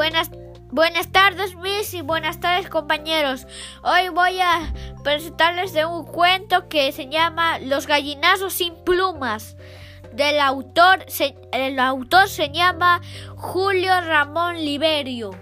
[0.00, 0.30] Buenas,
[0.70, 3.46] buenas tardes, Miss, y buenas tardes, compañeros.
[3.82, 4.72] Hoy voy a
[5.04, 9.58] presentarles de un cuento que se llama Los gallinazos sin plumas.
[10.14, 11.04] Del autor,
[11.52, 13.02] el autor se llama
[13.36, 15.32] Julio Ramón Liberio.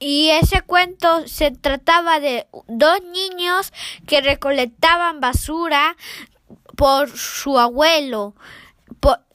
[0.00, 3.72] Y ese cuento se trataba de dos niños
[4.08, 5.96] que recolectaban basura
[6.78, 8.36] por su abuelo.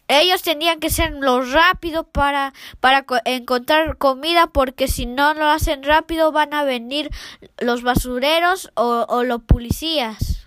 [0.08, 5.84] ellos tenían que ser lo rápido para, para encontrar comida porque si no lo hacen
[5.84, 7.10] rápido van a venir
[7.58, 10.46] los basureros o, o los policías.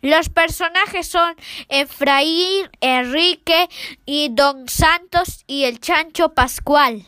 [0.00, 1.36] Los personajes son
[1.68, 3.68] Efraín, Enrique
[4.04, 7.06] y Don Santos y el Chancho Pascual.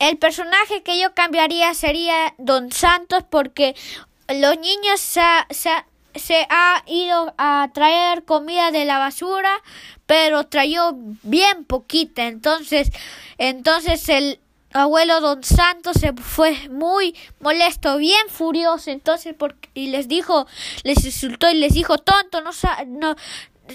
[0.00, 3.76] El personaje que yo cambiaría sería Don Santos porque
[4.28, 5.70] los niños se, se,
[6.14, 9.50] se ha ido a traer comida de la basura,
[10.06, 10.92] pero trayó
[11.22, 12.26] bien poquita.
[12.26, 12.90] Entonces,
[13.38, 14.40] entonces el
[14.72, 18.90] abuelo Don Santos se fue muy molesto, bien furioso.
[18.90, 20.46] Entonces, porque, y les dijo,
[20.82, 22.50] les insultó y les dijo, tonto, no,
[22.86, 23.16] no,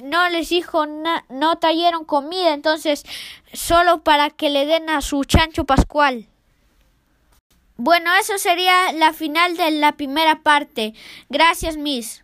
[0.04, 3.04] no les dijo, no trajeron comida, entonces
[3.54, 6.28] solo para que le den a su chancho pascual.
[7.76, 10.94] Bueno, eso sería la final de la primera parte.
[11.30, 12.24] Gracias, Miss.